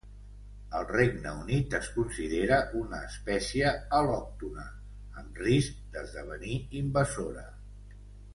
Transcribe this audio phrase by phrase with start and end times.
[0.77, 4.67] Al Regne Unit es considera una espècia al·lòctona
[5.23, 7.47] amb risc d'esdevenir invasora.